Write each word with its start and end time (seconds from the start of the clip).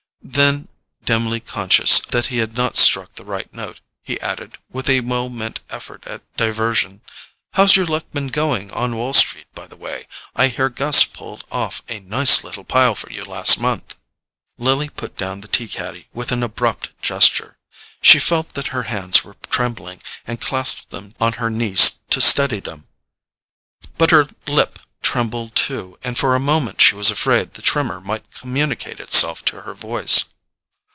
Then, 0.23 0.67
dimly 1.03 1.39
conscious 1.39 1.99
that 1.99 2.27
he 2.27 2.37
had 2.37 2.53
not 2.55 2.77
struck 2.77 3.15
the 3.15 3.25
right 3.25 3.51
note, 3.55 3.81
he 4.03 4.21
added, 4.21 4.53
with 4.69 4.87
a 4.87 5.01
well 5.01 5.29
meant 5.29 5.59
effort 5.71 6.05
at 6.05 6.21
diversion: 6.37 7.01
"How's 7.53 7.75
your 7.75 7.87
luck 7.87 8.05
been 8.13 8.27
going 8.27 8.69
in 8.69 8.95
Wall 8.95 9.13
Street, 9.15 9.47
by 9.55 9.65
the 9.65 9.75
way? 9.75 10.07
I 10.35 10.47
hear 10.49 10.69
Gus 10.69 11.05
pulled 11.05 11.43
off 11.51 11.81
a 11.89 11.99
nice 12.01 12.43
little 12.43 12.63
pile 12.63 12.93
for 12.93 13.11
you 13.11 13.25
last 13.25 13.59
month." 13.59 13.95
Lily 14.59 14.89
put 14.89 15.17
down 15.17 15.41
the 15.41 15.47
tea 15.49 15.67
caddy 15.67 16.05
with 16.13 16.31
an 16.31 16.43
abrupt 16.43 16.91
gesture. 17.01 17.57
She 18.01 18.19
felt 18.19 18.53
that 18.53 18.67
her 18.67 18.83
hands 18.83 19.23
were 19.23 19.37
trembling, 19.49 20.03
and 20.27 20.39
clasped 20.39 20.91
them 20.91 21.13
on 21.19 21.33
her 21.33 21.49
knee 21.49 21.75
to 22.11 22.21
steady 22.21 22.59
them; 22.59 22.85
but 23.97 24.11
her 24.11 24.27
lip 24.47 24.77
trembled 25.03 25.55
too, 25.55 25.97
and 26.03 26.15
for 26.15 26.35
a 26.35 26.39
moment 26.39 26.79
she 26.79 26.93
was 26.93 27.09
afraid 27.09 27.55
the 27.55 27.61
tremor 27.61 27.99
might 27.99 28.29
communicate 28.31 28.99
itself 28.99 29.43
to 29.43 29.61
her 29.61 29.73
voice. 29.73 30.25